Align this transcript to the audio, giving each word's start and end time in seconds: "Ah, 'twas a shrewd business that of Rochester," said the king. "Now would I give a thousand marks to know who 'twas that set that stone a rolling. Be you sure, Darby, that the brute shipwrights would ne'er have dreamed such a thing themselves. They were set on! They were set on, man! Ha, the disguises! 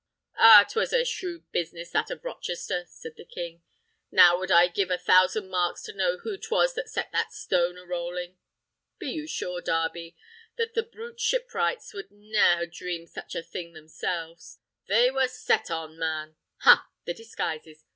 "Ah, 0.39 0.65
'twas 0.67 0.93
a 0.93 1.05
shrewd 1.05 1.43
business 1.51 1.91
that 1.91 2.09
of 2.09 2.23
Rochester," 2.25 2.85
said 2.87 3.17
the 3.17 3.23
king. 3.23 3.61
"Now 4.09 4.35
would 4.39 4.49
I 4.49 4.67
give 4.67 4.89
a 4.89 4.97
thousand 4.97 5.47
marks 5.51 5.83
to 5.83 5.93
know 5.93 6.17
who 6.17 6.39
'twas 6.39 6.73
that 6.73 6.89
set 6.89 7.11
that 7.11 7.31
stone 7.31 7.77
a 7.77 7.85
rolling. 7.85 8.39
Be 8.97 9.11
you 9.11 9.27
sure, 9.27 9.61
Darby, 9.61 10.15
that 10.57 10.73
the 10.73 10.81
brute 10.81 11.19
shipwrights 11.19 11.93
would 11.93 12.09
ne'er 12.09 12.57
have 12.61 12.71
dreamed 12.73 13.09
such 13.11 13.35
a 13.35 13.43
thing 13.43 13.73
themselves. 13.73 14.57
They 14.87 15.11
were 15.11 15.27
set 15.27 15.69
on! 15.69 15.89
They 15.91 15.91
were 15.91 15.91
set 15.91 15.93
on, 15.93 15.99
man! 15.99 16.35
Ha, 16.61 16.89
the 17.05 17.13
disguises! 17.13 17.85